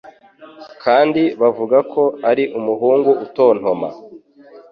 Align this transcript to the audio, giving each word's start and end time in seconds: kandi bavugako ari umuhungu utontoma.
kandi 0.83 1.21
bavugako 1.41 2.03
ari 2.29 2.43
umuhungu 2.57 3.11
utontoma. 3.25 3.89